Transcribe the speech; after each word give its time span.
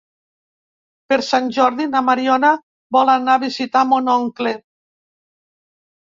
Per 1.11 1.17
Sant 1.25 1.49
Jordi 1.57 1.85
na 1.91 1.99
Mariona 2.07 2.49
vol 2.97 3.11
anar 3.15 3.35
a 3.39 3.41
visitar 3.43 3.83
mon 3.91 4.09
oncle. 4.15 4.55